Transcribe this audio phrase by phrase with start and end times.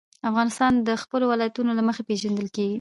[0.29, 2.69] افغانستان د خپلو ولایتونو له مخې پېژندل کېږي.